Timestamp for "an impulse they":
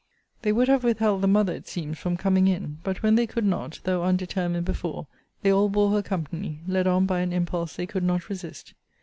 7.19-7.85